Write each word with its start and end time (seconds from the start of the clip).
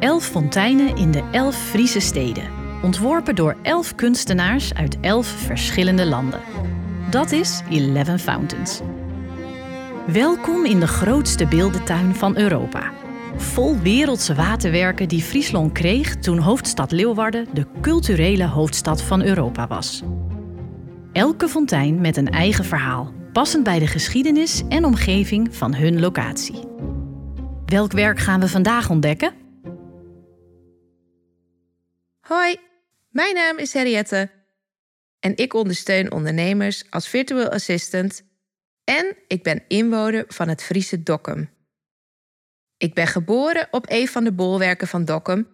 Elf 0.00 0.24
fonteinen 0.24 0.96
in 0.96 1.10
de 1.10 1.22
elf 1.30 1.56
Friese 1.56 2.00
steden. 2.00 2.44
Ontworpen 2.82 3.34
door 3.34 3.56
elf 3.62 3.94
kunstenaars 3.94 4.74
uit 4.74 5.00
elf 5.00 5.26
verschillende 5.26 6.06
landen. 6.06 6.40
Dat 7.10 7.32
is 7.32 7.62
Eleven 7.70 8.18
Fountains. 8.18 8.80
Welkom 10.06 10.64
in 10.64 10.80
de 10.80 10.86
grootste 10.86 11.46
beeldentuin 11.46 12.14
van 12.14 12.36
Europa. 12.36 12.92
Vol 13.36 13.78
wereldse 13.78 14.34
waterwerken 14.34 15.08
die 15.08 15.22
Friesland 15.22 15.72
kreeg 15.72 16.16
toen 16.16 16.38
hoofdstad 16.38 16.92
Leeuwarden 16.92 17.46
de 17.52 17.66
culturele 17.80 18.46
hoofdstad 18.46 19.02
van 19.02 19.22
Europa 19.22 19.66
was. 19.66 20.02
Elke 21.12 21.48
fontein 21.48 22.00
met 22.00 22.16
een 22.16 22.30
eigen 22.30 22.64
verhaal, 22.64 23.12
passend 23.32 23.64
bij 23.64 23.78
de 23.78 23.86
geschiedenis 23.86 24.62
en 24.68 24.84
omgeving 24.84 25.56
van 25.56 25.74
hun 25.74 26.00
locatie. 26.00 26.60
Welk 27.66 27.92
werk 27.92 28.18
gaan 28.18 28.40
we 28.40 28.48
vandaag 28.48 28.90
ontdekken? 28.90 29.46
Hoi, 32.28 32.56
mijn 33.08 33.34
naam 33.34 33.58
is 33.58 33.72
Henriette 33.72 34.30
en 35.20 35.36
ik 35.36 35.54
ondersteun 35.54 36.12
ondernemers 36.12 36.90
als 36.90 37.08
virtual 37.08 37.48
assistant 37.48 38.22
en 38.84 39.16
ik 39.26 39.42
ben 39.42 39.64
inwoner 39.68 40.24
van 40.26 40.48
het 40.48 40.62
Friese 40.62 41.02
Dokkum. 41.02 41.50
Ik 42.76 42.94
ben 42.94 43.06
geboren 43.06 43.68
op 43.70 43.84
een 43.88 44.08
van 44.08 44.24
de 44.24 44.32
bolwerken 44.32 44.88
van 44.88 45.04
Dokkum 45.04 45.48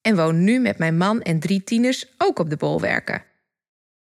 en 0.00 0.16
woon 0.16 0.44
nu 0.44 0.58
met 0.58 0.78
mijn 0.78 0.96
man 0.96 1.22
en 1.22 1.40
drie 1.40 1.64
tieners 1.64 2.06
ook 2.18 2.38
op 2.38 2.50
de 2.50 2.56
bolwerken. 2.56 3.24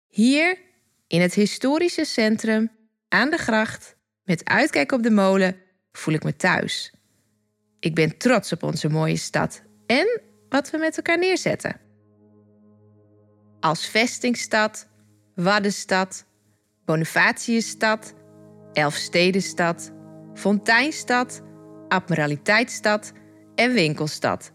Hier, 0.08 0.58
in 1.06 1.20
het 1.20 1.34
historische 1.34 2.04
centrum, 2.04 2.70
aan 3.08 3.30
de 3.30 3.38
gracht, 3.38 3.96
met 4.22 4.44
uitkijk 4.44 4.92
op 4.92 5.02
de 5.02 5.10
molen, 5.10 5.56
voel 5.92 6.14
ik 6.14 6.24
me 6.24 6.36
thuis. 6.36 6.92
Ik 7.80 7.94
ben 7.94 8.16
trots 8.16 8.52
op 8.52 8.62
onze 8.62 8.88
mooie 8.88 9.16
stad 9.16 9.62
en 9.86 10.20
wat 10.48 10.70
we 10.70 10.78
met 10.78 10.96
elkaar 10.96 11.18
neerzetten. 11.18 11.82
Als 13.64 13.86
vestingstad, 13.86 14.88
Waddenstad, 15.34 16.24
Bonifatiusstad, 16.84 18.14
Elfstedenstad, 18.72 19.92
Fonteinstad, 20.34 21.42
Admiraliteitsstad 21.88 23.12
en 23.54 23.72
Winkelstad. 23.72 24.52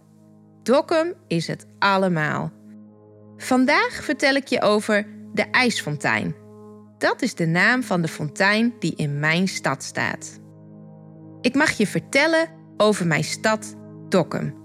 Dokkum 0.63 1.13
is 1.27 1.47
het 1.47 1.65
allemaal. 1.79 2.51
Vandaag 3.37 4.03
vertel 4.03 4.35
ik 4.35 4.47
je 4.47 4.61
over 4.61 5.07
de 5.33 5.43
IJsfontein. 5.51 6.35
Dat 6.97 7.21
is 7.21 7.35
de 7.35 7.47
naam 7.47 7.83
van 7.83 8.01
de 8.01 8.07
fontein 8.07 8.73
die 8.79 8.93
in 8.95 9.19
mijn 9.19 9.47
stad 9.47 9.83
staat. 9.83 10.39
Ik 11.41 11.55
mag 11.55 11.71
je 11.71 11.87
vertellen 11.87 12.49
over 12.77 13.07
mijn 13.07 13.23
stad 13.23 13.75
Dokkum. 14.09 14.55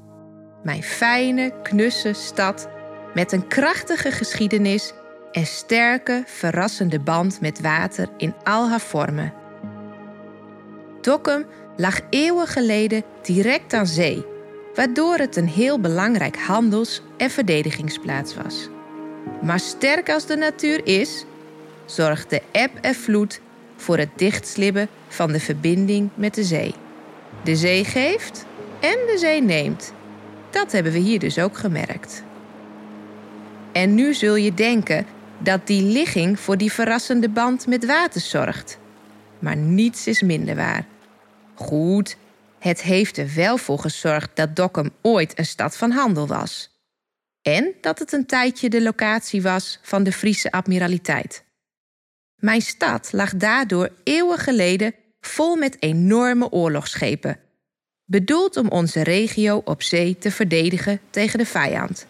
Mijn 0.63 0.83
fijne, 0.83 1.61
knusse 1.63 2.13
stad 2.13 2.73
met 3.15 3.33
een 3.33 3.49
krachtige 3.49 4.11
geschiedenis 4.11 4.93
en 5.33 5.47
sterke, 5.47 6.23
verrassende 6.27 7.01
band 7.01 7.41
met 7.41 7.61
water 7.61 8.09
in 8.17 8.35
al 8.45 8.69
haar 8.69 8.81
vormen. 8.81 9.33
Dokkum 11.01 11.47
lag 11.77 12.01
eeuwen 12.11 12.47
geleden 12.47 13.03
direct 13.23 13.73
aan 13.73 13.87
zee, 13.87 14.25
waardoor 14.75 15.17
het 15.17 15.37
een 15.37 15.49
heel 15.49 15.81
belangrijk 15.81 16.37
handels- 16.37 17.03
en 17.17 17.31
verdedigingsplaats 17.31 18.35
was. 18.35 18.69
Maar 19.43 19.61
sterk 19.61 20.11
als 20.11 20.27
de 20.27 20.37
natuur 20.37 20.87
is, 20.87 21.25
zorgt 21.85 22.31
de 22.31 22.43
eb 22.53 22.71
en 22.81 22.95
vloed 22.95 23.41
voor 23.77 23.99
het 23.99 24.11
dichtslibben 24.17 24.89
van 25.09 25.33
de 25.33 25.41
verbinding 25.41 26.11
met 26.15 26.35
de 26.35 26.45
zee. 26.45 26.75
De 27.45 27.57
zee 27.57 27.85
geeft 27.85 28.47
en 28.81 28.99
de 29.07 29.17
zee 29.19 29.43
neemt. 29.43 29.93
Dat 30.51 30.73
hebben 30.73 30.93
we 30.93 30.99
hier 30.99 31.19
dus 31.19 31.39
ook 31.39 31.57
gemerkt. 31.57 32.23
En 33.75 33.95
nu 33.95 34.15
zul 34.15 34.35
je 34.35 34.55
denken 34.55 35.07
dat 35.39 35.67
die 35.67 35.83
ligging 35.83 36.41
voor 36.41 36.57
die 36.57 36.73
verrassende 36.73 37.29
band 37.29 37.67
met 37.67 37.85
water 37.87 38.21
zorgt. 38.21 38.79
Maar 39.39 39.57
niets 39.57 40.07
is 40.07 40.23
minder 40.23 40.57
waar. 40.57 40.87
Goed, 41.55 42.17
het 42.59 42.83
heeft 42.83 43.17
er 43.17 43.35
wel 43.35 43.57
voor 43.57 43.79
gezorgd 43.79 44.31
dat 44.35 44.57
Dokkum 44.57 44.91
ooit 45.03 45.39
een 45.39 45.47
stad 45.47 45.77
van 45.77 45.91
handel 45.91 46.27
was. 46.27 46.71
En 47.43 47.75
dat 47.81 47.99
het 47.99 48.13
een 48.13 48.27
tijdje 48.27 48.69
de 48.69 48.83
locatie 48.83 49.43
was 49.43 49.79
van 49.83 50.03
de 50.03 50.13
Friese 50.13 50.53
admiraliteit. 50.53 51.45
Mijn 52.37 52.63
stad 52.63 53.13
lag 53.13 53.35
daardoor 53.37 53.91
eeuwen 54.05 54.39
geleden 54.39 54.95
vol 55.21 55.57
met 55.57 55.77
enorme 55.79 56.51
oorlogsschepen, 56.51 57.41
bedoeld 58.05 58.57
om 58.57 58.69
onze 58.69 59.03
regio 59.03 59.63
op 59.65 59.83
zee 59.83 60.19
te 60.19 60.31
verdedigen 60.31 61.01
tegen 61.11 61.39
de 61.39 61.47
vijand. 61.47 62.07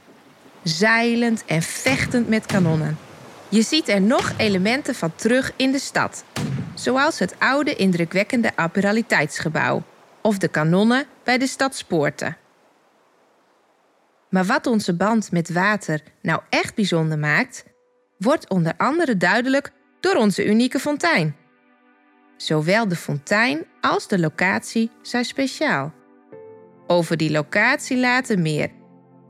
Zeilend 0.65 1.45
en 1.45 1.63
vechtend 1.63 2.29
met 2.29 2.47
kanonnen. 2.47 2.99
Je 3.49 3.63
ziet 3.63 3.89
er 3.89 4.01
nog 4.01 4.33
elementen 4.37 4.95
van 4.95 5.15
terug 5.15 5.53
in 5.57 5.73
de 5.73 5.79
stad, 5.79 6.25
zoals 6.75 7.19
het 7.19 7.35
oude 7.39 7.75
indrukwekkende 7.75 8.57
admiraliteitsgebouw 8.57 9.83
of 10.23 10.39
de 10.39 10.49
kanonnen 10.49 11.07
bij 11.25 11.39
de 11.39 11.47
stadspoorten. 11.47 12.37
Maar 14.29 14.45
wat 14.45 14.67
onze 14.67 14.95
band 14.95 15.33
met 15.33 15.53
water 15.53 16.01
nou 16.23 16.41
echt 16.49 16.75
bijzonder 16.75 17.19
maakt, 17.19 17.65
wordt 18.19 18.49
onder 18.49 18.75
andere 18.77 19.17
duidelijk 19.17 19.73
door 20.01 20.15
onze 20.15 20.47
unieke 20.47 20.79
fontein. 20.79 21.37
Zowel 22.37 22.89
de 22.89 22.97
fontein 22.97 23.67
als 23.81 24.09
de 24.09 24.19
locatie 24.19 24.91
zijn 25.03 25.25
speciaal. 25.25 25.93
Over 26.87 27.17
die 27.17 27.31
locatie 27.31 27.99
later 27.99 28.39
meer. 28.39 28.71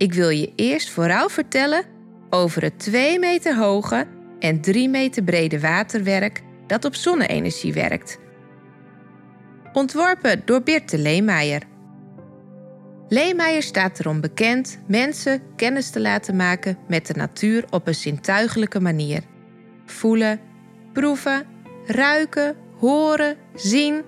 Ik 0.04 0.12
wil 0.12 0.28
je 0.28 0.52
eerst 0.56 0.90
vooral 0.90 1.28
vertellen 1.28 1.84
over 2.30 2.62
het 2.62 2.78
2 2.78 3.18
meter 3.18 3.56
hoge 3.56 4.06
en 4.38 4.60
3 4.60 4.88
meter 4.88 5.22
brede 5.22 5.60
waterwerk 5.60 6.42
dat 6.66 6.84
op 6.84 6.94
zonne-energie 6.94 7.72
werkt. 7.72 8.18
Ontworpen 9.72 10.42
door 10.44 10.62
Birte 10.62 10.98
Leemeijer. 10.98 11.62
Leemeijer 13.08 13.62
staat 13.62 13.98
erom 13.98 14.20
bekend 14.20 14.78
mensen 14.86 15.42
kennis 15.56 15.90
te 15.90 16.00
laten 16.00 16.36
maken 16.36 16.78
met 16.88 17.06
de 17.06 17.14
natuur 17.14 17.64
op 17.70 17.86
een 17.86 17.94
zintuigelijke 17.94 18.80
manier. 18.80 19.22
Voelen, 19.84 20.40
proeven, 20.92 21.46
ruiken, 21.86 22.56
horen, 22.78 23.36
zien. 23.54 24.02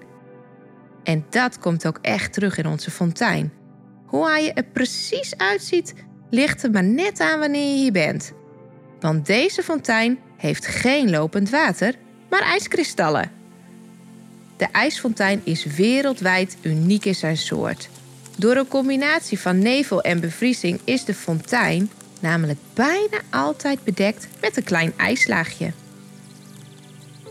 En 1.05 1.27
dat 1.31 1.59
komt 1.59 1.87
ook 1.87 1.99
echt 2.03 2.33
terug 2.33 2.59
in 2.59 2.67
onze 2.67 2.91
fontein. 2.91 3.56
Hoe 4.07 4.29
hij 4.29 4.53
er 4.55 4.65
precies 4.73 5.37
uitziet, 5.37 5.95
ligt 6.31 6.63
er 6.63 6.71
maar 6.71 6.85
net 6.85 7.21
aan 7.21 7.39
wanneer 7.39 7.71
je 7.71 7.77
hier 7.77 7.93
bent. 7.93 8.33
Want 9.01 9.27
deze 9.27 9.63
fontein 9.63 10.19
heeft 10.37 10.67
geen 10.67 11.11
lopend 11.11 11.51
water, 11.51 11.95
maar 12.31 12.43
ijskristallen. 12.43 13.31
De 14.57 14.67
ijsfontein 14.73 15.41
is 15.45 15.65
wereldwijd 15.65 16.57
uniek 16.63 17.05
in 17.05 17.15
zijn 17.15 17.37
soort. 17.37 17.89
Door 18.39 18.57
een 18.57 18.69
combinatie 18.69 19.39
van 19.41 19.59
nevel 19.59 20.03
en 20.03 20.21
bevriezing 20.21 20.81
is 20.85 21.05
de 21.05 21.15
fontein 21.15 21.91
namelijk 22.21 22.59
bijna 22.75 23.21
altijd 23.31 23.85
bedekt 23.85 24.29
met 24.41 24.57
een 24.57 24.65
klein 24.65 24.93
ijslaagje. 24.97 25.73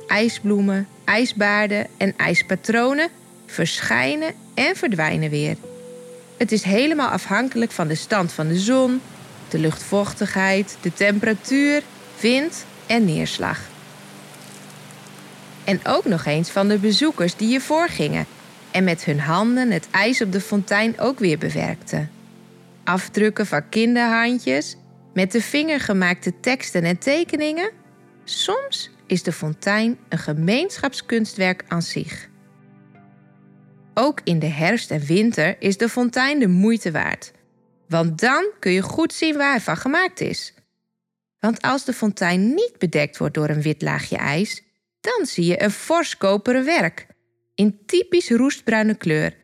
IJsbloemen, 0.07 0.87
ijsbaarden 1.05 1.87
en 1.97 2.13
ijspatronen 2.17 3.09
verschijnen 3.45 4.33
en 4.53 4.75
verdwijnen 4.75 5.29
weer. 5.29 5.57
Het 6.37 6.51
is 6.51 6.63
helemaal 6.63 7.09
afhankelijk 7.09 7.71
van 7.71 7.87
de 7.87 7.95
stand 7.95 8.31
van 8.33 8.47
de 8.47 8.59
zon, 8.59 9.01
de 9.49 9.59
luchtvochtigheid, 9.59 10.77
de 10.81 10.93
temperatuur, 10.93 11.81
wind 12.19 12.65
en 12.85 13.05
neerslag. 13.05 13.59
En 15.63 15.79
ook 15.83 16.05
nog 16.05 16.25
eens 16.25 16.49
van 16.49 16.67
de 16.67 16.77
bezoekers 16.77 17.35
die 17.35 17.47
hiervoor 17.47 17.89
gingen 17.89 18.25
en 18.71 18.83
met 18.83 19.05
hun 19.05 19.19
handen 19.19 19.71
het 19.71 19.87
ijs 19.91 20.21
op 20.21 20.31
de 20.31 20.41
fontein 20.41 20.99
ook 20.99 21.19
weer 21.19 21.37
bewerkten. 21.37 22.11
Afdrukken 22.83 23.45
van 23.45 23.69
kinderhandjes, 23.69 24.75
met 25.13 25.31
de 25.31 25.41
vinger 25.41 25.79
gemaakte 25.79 26.39
teksten 26.39 26.83
en 26.83 26.97
tekeningen. 26.97 27.71
Soms 28.23 28.91
is 29.05 29.23
de 29.23 29.31
fontein 29.31 29.97
een 30.09 30.17
gemeenschapskunstwerk 30.17 31.63
aan 31.67 31.81
zich. 31.81 32.29
Ook 33.97 34.21
in 34.23 34.39
de 34.39 34.45
herfst 34.45 34.91
en 34.91 35.01
winter 35.01 35.55
is 35.59 35.77
de 35.77 35.89
fontein 35.89 36.39
de 36.39 36.47
moeite 36.47 36.91
waard. 36.91 37.31
Want 37.87 38.19
dan 38.19 38.51
kun 38.59 38.71
je 38.71 38.81
goed 38.81 39.13
zien 39.13 39.37
waar 39.37 39.51
hij 39.51 39.61
van 39.61 39.77
gemaakt 39.77 40.21
is. 40.21 40.53
Want 41.39 41.61
als 41.61 41.85
de 41.85 41.93
fontein 41.93 42.53
niet 42.53 42.75
bedekt 42.77 43.17
wordt 43.17 43.33
door 43.33 43.49
een 43.49 43.61
wit 43.61 43.81
laagje 43.81 44.17
ijs, 44.17 44.63
dan 45.01 45.25
zie 45.25 45.45
je 45.45 45.63
een 45.63 45.71
fors 45.71 46.17
koperen 46.17 46.65
werk 46.65 47.07
in 47.55 47.79
typisch 47.85 48.29
roestbruine 48.29 48.95
kleur. 48.95 49.35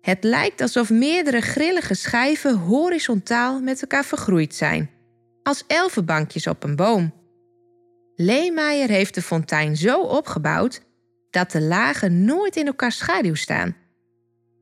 Het 0.00 0.24
lijkt 0.24 0.60
alsof 0.60 0.90
meerdere 0.90 1.40
grillige 1.40 1.94
schijven 1.94 2.56
horizontaal 2.56 3.60
met 3.60 3.82
elkaar 3.82 4.04
vergroeid 4.04 4.54
zijn, 4.54 4.90
als 5.42 5.64
elfenbankjes 5.66 6.46
op 6.46 6.64
een 6.64 6.76
boom. 6.76 7.12
Leemeijer 8.16 8.88
heeft 8.88 9.14
de 9.14 9.22
fontein 9.22 9.76
zo 9.76 10.00
opgebouwd 10.00 10.82
dat 11.30 11.50
de 11.50 11.60
lagen 11.60 12.24
nooit 12.24 12.56
in 12.56 12.66
elkaar 12.66 12.92
schaduw 12.92 13.34
staan. 13.34 13.76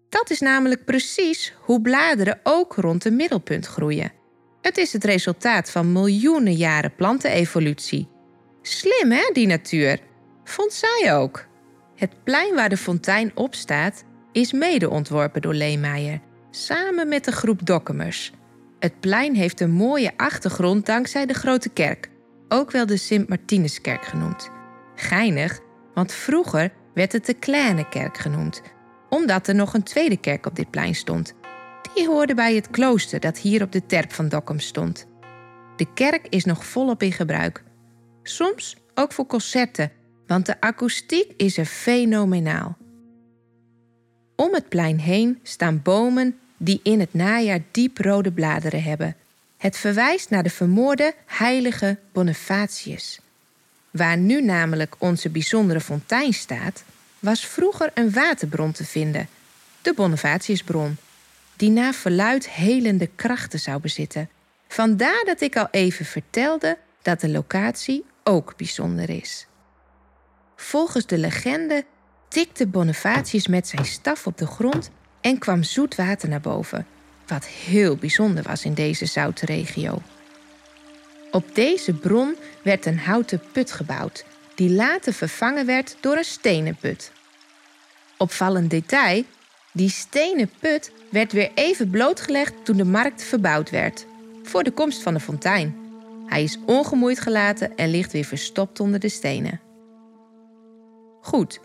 Dat 0.09 0.31
is 0.31 0.41
namelijk 0.41 0.85
precies 0.85 1.55
hoe 1.61 1.81
bladeren 1.81 2.41
ook 2.43 2.75
rond 2.75 3.05
een 3.05 3.17
middelpunt 3.17 3.67
groeien. 3.67 4.13
Het 4.61 4.77
is 4.77 4.93
het 4.93 5.05
resultaat 5.05 5.71
van 5.71 5.93
miljoenen 5.93 6.55
jaren 6.55 6.95
plantenevolutie. 6.95 8.09
Slim 8.63 9.11
hè, 9.11 9.31
die 9.33 9.47
natuur? 9.47 9.99
Vond 10.45 10.73
zij 10.73 11.15
ook. 11.15 11.47
Het 11.95 12.25
plein 12.25 12.55
waar 12.55 12.69
de 12.69 12.77
fontein 12.77 13.31
op 13.35 13.55
staat 13.55 14.05
is 14.33 14.53
mede 14.53 14.89
ontworpen 14.89 15.43
door 15.43 15.55
Leemeijer, 15.55 16.21
samen 16.51 17.09
met 17.09 17.27
een 17.27 17.33
groep 17.33 17.67
dokkemers. 17.67 18.33
Het 18.79 19.01
plein 19.01 19.35
heeft 19.35 19.61
een 19.61 19.71
mooie 19.71 20.13
achtergrond 20.17 20.87
dankzij 20.87 21.27
de 21.27 21.35
Grote 21.35 21.69
Kerk, 21.69 22.11
ook 22.49 22.71
wel 22.71 22.87
de 22.87 22.97
Sint-Martinuskerk 22.97 24.05
genoemd. 24.05 24.51
Geinig, 24.95 25.61
want 25.95 26.13
vroeger 26.13 26.73
werd 26.95 27.13
het 27.13 27.27
de 27.27 27.35
Kleine 27.35 27.89
Kerk 27.89 28.19
genoemd, 28.19 28.63
omdat 29.09 29.49
er 29.49 29.55
nog 29.55 29.75
een 29.75 29.83
tweede 29.83 30.17
kerk 30.17 30.47
op 30.47 30.57
dit 30.57 30.71
plein 30.71 30.95
stond. 30.95 31.35
Die 31.95 32.07
hoorde 32.07 32.35
bij 32.35 32.55
het 32.55 32.71
klooster 32.71 33.21
dat 33.21 33.39
hier 33.39 33.63
op 33.63 33.73
de 33.73 33.87
terp 33.87 34.13
van 34.13 34.29
Dokkum 34.29 34.61
stond. 34.61 35.07
De 35.77 35.87
kerk 35.95 36.27
is 36.29 36.45
nog 36.45 36.67
volop 36.67 37.03
in 37.03 37.13
gebruik. 37.13 37.63
Soms 38.23 38.77
ook 38.95 39.13
voor 39.13 39.27
concerten, 39.27 39.93
want 40.27 40.47
de 40.47 40.61
akoestiek 40.61 41.33
is 41.37 41.57
er 41.57 41.65
fenomenaal. 41.65 42.77
Om 44.37 44.55
het 44.55 44.69
plein 44.69 44.99
heen 44.99 45.39
staan 45.43 45.83
bomen 45.83 46.39
die 46.57 46.81
in 46.83 47.01
het 47.01 47.15
najaar 47.15 47.61
diep 47.71 47.99
rode 47.99 48.33
bladeren 48.33 48.83
hebben. 48.83 49.17
Het 49.57 49.77
verwijst 49.77 50.31
naar 50.31 50.43
de 50.43 50.51
vermoorde 50.51 51.15
heilige 51.27 51.99
Bonifatius. 52.13 53.21
Waar 53.91 54.17
nu 54.17 54.43
namelijk 54.43 54.95
onze 54.99 55.31
bijzondere 55.31 55.81
fontein 55.81 56.33
staat, 56.33 56.85
was 57.19 57.47
vroeger 57.47 57.91
een 57.95 58.13
waterbron 58.13 58.73
te 58.73 58.85
vinden, 58.85 59.29
de 59.83 59.95
Bonifatiusbron, 59.95 60.97
die 61.57 61.71
na 61.71 61.93
verluid 61.93 62.51
helende 62.51 63.11
krachten 63.15 63.61
zou 63.61 63.81
bezitten. 63.81 64.29
Vandaar 64.69 65.23
dat 65.25 65.41
ik 65.41 65.57
al 65.57 65.69
even 65.71 66.05
vertelde 66.05 66.79
dat 67.03 67.21
de 67.21 67.29
locatie 67.29 68.05
ook 68.25 68.57
bijzonder 68.57 69.11
is. 69.11 69.47
Volgens 70.57 71.07
de 71.07 71.19
legende 71.19 71.85
tikte 72.29 72.67
Bonifatius 72.67 73.47
met 73.47 73.69
zijn 73.69 73.85
staf 73.85 74.27
op 74.27 74.39
de 74.39 74.47
grond 74.47 74.91
en 75.21 75.39
kwam 75.39 75.63
zoet 75.63 75.95
water 75.95 76.29
naar 76.29 76.41
boven, 76.41 76.87
wat 77.27 77.47
heel 77.47 77.97
bijzonder 77.97 78.43
was 78.43 78.65
in 78.65 78.75
deze 78.75 79.07
zoute 79.07 79.47
regio. 79.47 80.03
Op 81.31 81.55
deze 81.55 81.95
bron 81.95 82.37
werd 82.63 82.87
een 82.87 82.99
houten 82.99 83.43
put 83.53 83.73
gebouwd, 83.73 84.25
die 84.59 84.71
later 84.71 85.13
vervangen 85.13 85.67
werd 85.67 85.97
door 86.01 86.17
een 86.17 86.25
stenen 86.25 86.77
put. 86.77 87.13
Opvallend 88.17 88.71
detail: 88.71 89.23
die 89.73 89.91
stenen 89.91 90.51
put 90.61 90.93
werd 91.11 91.33
weer 91.33 91.51
even 91.55 91.91
blootgelegd 91.91 92.55
toen 92.65 92.77
de 92.77 92.85
markt 92.85 93.23
verbouwd 93.23 93.71
werd, 93.71 94.07
voor 94.43 94.63
de 94.63 94.71
komst 94.71 95.03
van 95.03 95.15
de 95.15 95.21
fontein. 95.21 95.77
Hij 96.27 96.43
is 96.43 96.59
ongemoeid 96.67 97.21
gelaten 97.21 97.77
en 97.77 97.91
ligt 97.91 98.13
weer 98.13 98.25
verstopt 98.25 98.81
onder 98.81 99.01
de 99.01 99.09
stenen. 99.09 99.61
Goed, 101.21 101.61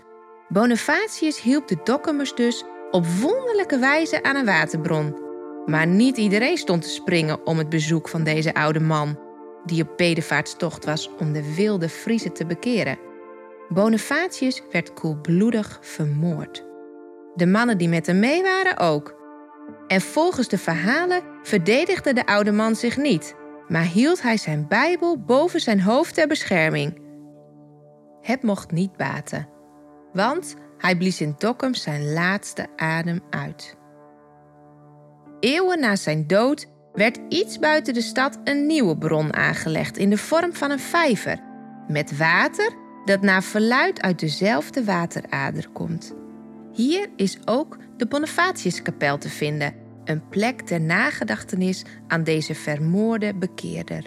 Bonifatius 0.48 1.42
hielp 1.42 1.68
de 1.68 1.78
Dokkumers 1.84 2.36
dus 2.36 2.63
op 2.92 3.07
wonderlijke 3.07 3.78
wijze 3.78 4.24
aan 4.24 4.36
een 4.36 4.46
waterbron. 4.46 5.16
Maar 5.66 5.88
niet 5.88 6.18
iedereen 6.18 6.57
stond 6.57 6.81
te 6.81 6.89
springen 6.89 7.46
om 7.46 7.57
het 7.57 7.69
bezoek 7.69 8.10
van 8.10 8.24
deze 8.24 8.54
oude 8.54 8.80
man, 8.80 9.19
die 9.65 9.83
op 9.83 9.98
bedevaartstocht 9.98 10.86
was 10.86 11.10
om 11.19 11.33
de 11.33 11.56
wilde 11.56 11.89
Friezen 11.89 12.33
te 12.33 12.45
bekeren. 12.45 12.98
Bonifatius 13.69 14.62
werd 14.71 14.94
koelbloedig 14.94 15.77
vermoord. 15.81 16.65
De 17.36 17.45
mannen 17.45 17.77
die 17.77 17.89
met 17.89 18.06
hem 18.06 18.19
mee 18.19 18.42
waren 18.42 18.77
ook. 18.77 19.21
En 19.88 20.01
volgens 20.01 20.48
de 20.48 20.57
verhalen 20.57 21.21
verdedigde 21.44 22.13
de 22.13 22.25
oude 22.25 22.51
man 22.51 22.75
zich 22.75 22.98
niet, 22.98 23.36
maar 23.68 23.86
hield 23.86 24.21
hij 24.21 24.38
zijn 24.38 24.68
Bijbel 24.68 25.19
boven 25.19 25.60
zijn 25.60 25.81
hoofd 25.81 26.13
ter 26.13 26.27
bescherming. 26.27 27.01
Het 28.21 28.44
mocht 28.44 28.71
niet 28.71 28.98
baten, 28.98 29.48
want 30.13 30.56
hij 30.77 30.98
blies 30.98 31.21
in 31.21 31.36
Dokkum 31.38 31.74
zijn 31.74 32.13
laatste 32.13 32.68
adem 32.75 33.19
uit. 33.30 33.77
Eeuwen 35.39 35.80
na 35.80 35.95
zijn 35.95 36.27
dood 36.27 36.68
werd 36.94 37.19
iets 37.30 37.60
buiten 37.60 37.94
de 37.94 38.01
stad 38.01 38.40
een 38.44 38.66
nieuwe 38.66 38.98
bron 38.98 39.34
aangelegd 39.34 39.98
in 39.98 40.10
de 40.10 40.18
vorm 40.18 40.54
van 40.54 40.72
een 40.72 40.80
vijver 40.80 41.40
met 41.88 42.18
water 42.18 42.74
dat 43.06 43.22
naar 43.22 43.44
verluid 43.44 44.01
uit 44.01 44.19
dezelfde 44.19 44.84
waterader 44.84 45.69
komt. 45.69 46.13
Hier 46.74 47.10
is 47.16 47.38
ook 47.45 47.78
de 47.98 48.07
Bonifatiuskapel 48.07 49.18
te 49.18 49.30
vinden, 49.30 49.74
een 50.04 50.30
plek 50.30 50.62
ter 50.62 50.81
nagedachtenis 50.81 51.84
aan 52.07 52.24
deze 52.24 52.56
vermoorde 52.56 53.36
bekeerder. 53.36 54.04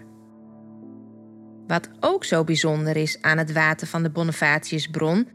Wat 1.67 1.91
ook 2.01 2.25
zo 2.25 2.45
bijzonder 2.45 2.97
is 2.97 3.23
aan 3.23 3.39
het 3.39 3.53
water 3.53 3.87
van 3.87 4.03
de 4.03 4.11
Bonifatiusbron, 4.11 5.29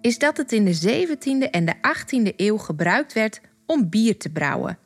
is 0.00 0.18
dat 0.18 0.36
het 0.36 0.52
in 0.52 0.64
de 0.64 1.06
17e 1.06 1.50
en 1.50 1.64
de 1.64 1.74
18e 1.74 2.36
eeuw 2.36 2.56
gebruikt 2.56 3.12
werd 3.12 3.40
om 3.66 3.88
bier 3.88 4.18
te 4.18 4.30
brouwen. 4.30 4.78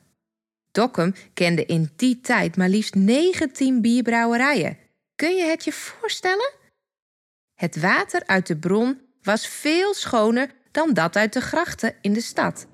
Dokkum 0.78 1.14
kende 1.34 1.64
in 1.64 1.90
die 1.96 2.20
tijd 2.20 2.56
maar 2.56 2.68
liefst 2.68 2.94
19 2.94 3.80
bierbrouwerijen. 3.80 4.78
Kun 5.14 5.36
je 5.36 5.44
het 5.44 5.64
je 5.64 5.72
voorstellen? 5.72 6.52
Het 7.54 7.80
water 7.80 8.22
uit 8.26 8.46
de 8.46 8.56
bron 8.56 9.00
was 9.22 9.48
veel 9.48 9.94
schoner 9.94 10.50
dan 10.70 10.94
dat 10.94 11.16
uit 11.16 11.32
de 11.32 11.40
grachten 11.40 11.94
in 12.00 12.12
de 12.12 12.20
stad. 12.20 12.66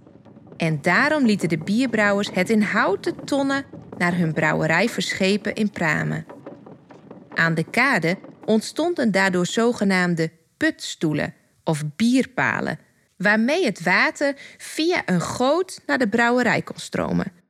En 0.56 0.82
daarom 0.82 1.26
lieten 1.26 1.48
de 1.48 1.58
bierbrouwers 1.58 2.30
het 2.32 2.50
in 2.50 2.62
houten 2.62 3.24
tonnen 3.24 3.64
naar 3.98 4.16
hun 4.16 4.32
brouwerij 4.32 4.88
verschepen 4.88 5.54
in 5.54 5.70
pramen. 5.70 6.26
Aan 7.34 7.54
de 7.54 7.70
kade 7.70 8.16
ontstonden 8.44 9.10
daardoor 9.10 9.46
zogenaamde 9.46 10.30
putstoelen 10.56 11.34
of 11.62 11.82
bierpalen, 11.96 12.78
waarmee 13.16 13.64
het 13.64 13.82
water 13.82 14.34
via 14.58 15.02
een 15.06 15.20
goot 15.20 15.80
naar 15.86 15.98
de 15.98 16.08
brouwerij 16.08 16.62
kon 16.62 16.78
stromen. 16.78 17.42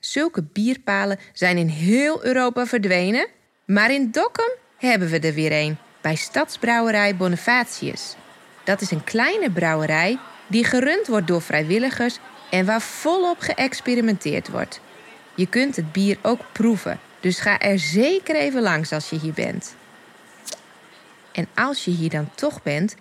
Zulke 0.00 0.42
bierpalen 0.42 1.18
zijn 1.32 1.56
in 1.56 1.68
heel 1.68 2.24
Europa 2.24 2.66
verdwenen, 2.66 3.28
maar 3.64 3.92
in 3.92 4.10
Dokkum 4.10 4.50
hebben 4.76 5.08
we 5.08 5.18
er 5.18 5.34
weer 5.34 5.52
een 5.52 5.76
bij 6.00 6.14
Stadsbrouwerij 6.14 7.16
Bonifatius. 7.16 8.14
Dat 8.64 8.80
is 8.80 8.90
een 8.90 9.04
kleine 9.04 9.50
brouwerij 9.50 10.18
die 10.46 10.64
gerund 10.64 11.06
wordt 11.06 11.26
door 11.26 11.42
vrijwilligers 11.42 12.18
en 12.50 12.66
waar 12.66 12.80
volop 12.80 13.38
geëxperimenteerd 13.38 14.48
wordt. 14.48 14.80
Je 15.34 15.46
kunt 15.46 15.76
het 15.76 15.92
bier 15.92 16.18
ook 16.22 16.40
proeven, 16.52 17.00
dus 17.20 17.40
ga 17.40 17.58
er 17.58 17.78
zeker 17.78 18.36
even 18.36 18.62
langs 18.62 18.92
als 18.92 19.10
je 19.10 19.18
hier 19.18 19.32
bent. 19.32 19.74
En 21.32 21.48
als 21.54 21.84
je 21.84 21.90
hier 21.90 22.10
dan 22.10 22.30
toch 22.34 22.62
bent, 22.62 22.94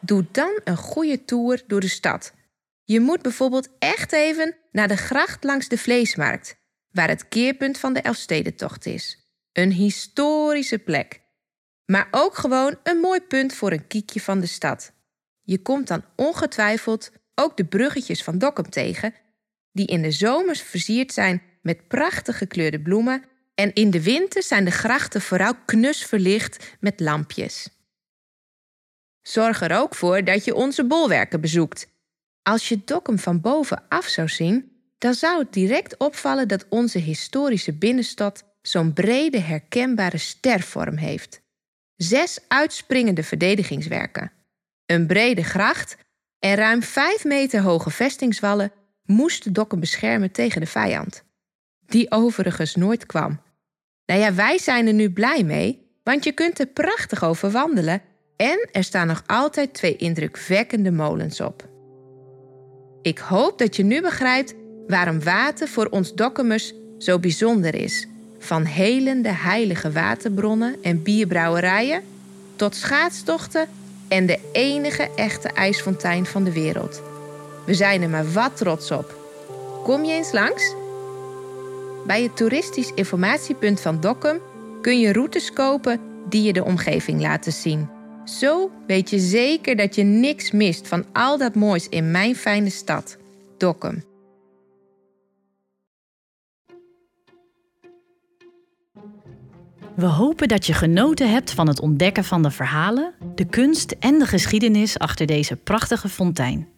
doe 0.00 0.24
dan 0.30 0.60
een 0.64 0.76
goede 0.76 1.24
tour 1.24 1.62
door 1.66 1.80
de 1.80 1.88
stad. 1.88 2.32
Je 2.84 3.00
moet 3.00 3.22
bijvoorbeeld 3.22 3.68
echt 3.78 4.12
even 4.12 4.56
naar 4.72 4.88
de 4.88 4.96
gracht 4.96 5.44
langs 5.44 5.68
de 5.68 5.78
Vleesmarkt, 5.78 6.56
waar 6.90 7.08
het 7.08 7.28
keerpunt 7.28 7.78
van 7.78 7.92
de 7.92 8.00
Elfstedentocht 8.00 8.86
is. 8.86 9.28
Een 9.52 9.72
historische 9.72 10.78
plek. 10.78 11.20
Maar 11.86 12.08
ook 12.10 12.34
gewoon 12.34 12.78
een 12.82 12.96
mooi 12.96 13.20
punt 13.20 13.54
voor 13.54 13.72
een 13.72 13.86
kiekje 13.86 14.20
van 14.20 14.40
de 14.40 14.46
stad. 14.46 14.92
Je 15.42 15.62
komt 15.62 15.88
dan 15.88 16.04
ongetwijfeld 16.16 17.12
ook 17.34 17.56
de 17.56 17.64
bruggetjes 17.64 18.22
van 18.22 18.38
Dokkum 18.38 18.70
tegen, 18.70 19.14
die 19.72 19.86
in 19.86 20.02
de 20.02 20.10
zomers 20.10 20.62
versierd 20.62 21.12
zijn 21.12 21.42
met 21.62 21.88
prachtig 21.88 22.38
gekleurde 22.38 22.80
bloemen 22.82 23.24
en 23.54 23.72
in 23.72 23.90
de 23.90 24.02
winter 24.02 24.42
zijn 24.42 24.64
de 24.64 24.70
grachten 24.70 25.20
vooral 25.20 25.54
knus 25.66 26.04
verlicht 26.04 26.76
met 26.80 27.00
lampjes. 27.00 27.68
Zorg 29.22 29.60
er 29.60 29.76
ook 29.76 29.94
voor 29.94 30.24
dat 30.24 30.44
je 30.44 30.54
onze 30.54 30.84
bolwerken 30.86 31.40
bezoekt. 31.40 31.86
Als 32.44 32.68
je 32.68 32.80
Dokkum 32.84 33.18
van 33.18 33.40
bovenaf 33.40 34.06
zou 34.06 34.28
zien, 34.28 34.72
dan 34.98 35.14
zou 35.14 35.38
het 35.38 35.52
direct 35.52 35.96
opvallen 35.96 36.48
dat 36.48 36.66
onze 36.68 36.98
historische 36.98 37.72
binnenstad 37.72 38.44
zo'n 38.62 38.92
brede 38.92 39.40
herkenbare 39.40 40.18
stervorm 40.18 40.96
heeft. 40.96 41.40
Zes 41.96 42.38
uitspringende 42.48 43.22
verdedigingswerken, 43.22 44.32
een 44.86 45.06
brede 45.06 45.42
gracht 45.42 45.96
en 46.38 46.54
ruim 46.54 46.82
vijf 46.82 47.24
meter 47.24 47.60
hoge 47.60 47.90
vestingswallen 47.90 48.72
moesten 49.02 49.52
Dokkum 49.52 49.80
beschermen 49.80 50.30
tegen 50.30 50.60
de 50.60 50.66
vijand, 50.66 51.24
die 51.86 52.10
overigens 52.10 52.74
nooit 52.74 53.06
kwam. 53.06 53.40
Nou 54.06 54.20
ja, 54.20 54.34
wij 54.34 54.58
zijn 54.58 54.86
er 54.86 54.94
nu 54.94 55.10
blij 55.10 55.42
mee, 55.42 55.98
want 56.02 56.24
je 56.24 56.32
kunt 56.32 56.58
er 56.58 56.66
prachtig 56.66 57.24
over 57.24 57.50
wandelen 57.50 58.02
en 58.36 58.68
er 58.72 58.84
staan 58.84 59.06
nog 59.06 59.22
altijd 59.26 59.74
twee 59.74 59.96
indrukwekkende 59.96 60.90
molens 60.90 61.40
op. 61.40 61.72
Ik 63.04 63.18
hoop 63.18 63.58
dat 63.58 63.76
je 63.76 63.84
nu 63.84 64.00
begrijpt 64.00 64.54
waarom 64.86 65.22
water 65.22 65.68
voor 65.68 65.86
ons 65.86 66.14
Dokkumers 66.14 66.72
zo 66.98 67.18
bijzonder 67.18 67.74
is. 67.74 68.08
Van 68.38 68.64
helende 68.64 69.28
heilige 69.28 69.92
waterbronnen 69.92 70.76
en 70.82 71.02
bierbrouwerijen 71.02 72.02
tot 72.56 72.74
schaatstochten 72.74 73.68
en 74.08 74.26
de 74.26 74.38
enige 74.52 75.10
echte 75.16 75.48
ijsfontein 75.48 76.26
van 76.26 76.44
de 76.44 76.52
wereld. 76.52 77.02
We 77.66 77.74
zijn 77.74 78.02
er 78.02 78.08
maar 78.08 78.32
wat 78.32 78.56
trots 78.56 78.90
op. 78.90 79.16
Kom 79.82 80.04
je 80.04 80.12
eens 80.12 80.32
langs? 80.32 80.74
Bij 82.06 82.22
het 82.22 82.36
toeristisch 82.36 82.92
informatiepunt 82.94 83.80
van 83.80 84.00
Dokkum 84.00 84.38
kun 84.80 85.00
je 85.00 85.12
routes 85.12 85.52
kopen 85.52 86.00
die 86.28 86.42
je 86.42 86.52
de 86.52 86.64
omgeving 86.64 87.20
laten 87.20 87.52
zien. 87.52 87.93
Zo 88.24 88.70
weet 88.86 89.10
je 89.10 89.18
zeker 89.18 89.76
dat 89.76 89.94
je 89.94 90.02
niks 90.02 90.50
mist 90.50 90.88
van 90.88 91.04
al 91.12 91.38
dat 91.38 91.54
moois 91.54 91.88
in 91.88 92.10
mijn 92.10 92.36
fijne 92.36 92.70
stad, 92.70 93.16
Dokkum. 93.58 94.04
We 99.94 100.06
hopen 100.06 100.48
dat 100.48 100.66
je 100.66 100.72
genoten 100.72 101.30
hebt 101.30 101.50
van 101.50 101.68
het 101.68 101.80
ontdekken 101.80 102.24
van 102.24 102.42
de 102.42 102.50
verhalen, 102.50 103.14
de 103.34 103.44
kunst 103.44 103.96
en 104.00 104.18
de 104.18 104.26
geschiedenis 104.26 104.98
achter 104.98 105.26
deze 105.26 105.56
prachtige 105.56 106.08
fontein. 106.08 106.68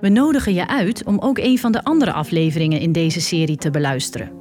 We 0.00 0.08
nodigen 0.08 0.54
je 0.54 0.68
uit 0.68 1.04
om 1.04 1.18
ook 1.18 1.38
een 1.38 1.58
van 1.58 1.72
de 1.72 1.84
andere 1.84 2.12
afleveringen 2.12 2.80
in 2.80 2.92
deze 2.92 3.20
serie 3.20 3.56
te 3.56 3.70
beluisteren. 3.70 4.32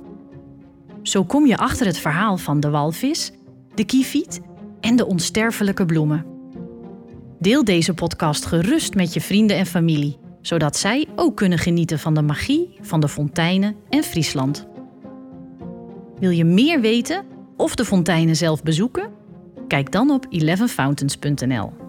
Zo 1.02 1.24
kom 1.24 1.46
je 1.46 1.58
achter 1.58 1.86
het 1.86 1.98
verhaal 1.98 2.38
van 2.38 2.60
de 2.60 2.70
walvis, 2.70 3.32
de 3.76 3.86
kieviet 3.86 4.42
en 4.82 4.96
de 4.96 5.06
onsterfelijke 5.06 5.86
bloemen. 5.86 6.26
Deel 7.40 7.64
deze 7.64 7.94
podcast 7.94 8.46
gerust 8.46 8.96
met 8.96 9.14
je 9.14 9.22
vrienden 9.22 9.58
en 9.58 9.66
familie, 9.66 10.18
zodat 10.42 10.78
zij 10.78 11.08
ook 11.16 11.36
kunnen 11.36 11.58
genieten 11.58 12.00
van 12.00 12.14
de 12.14 12.22
magie 12.22 12.78
van 12.82 13.00
de 13.00 13.08
fonteinen 13.08 13.76
en 13.90 14.04
Friesland. 14.04 14.68
Wil 16.20 16.30
je 16.30 16.46
meer 16.46 16.82
weten 16.82 17.26
of 17.58 17.76
de 17.76 17.86
fonteinen 17.86 18.36
zelf 18.36 18.64
bezoeken? 18.64 19.12
Kijk 19.68 19.92
dan 19.92 20.10
op 20.10 20.26
11fountains.nl. 20.26 21.81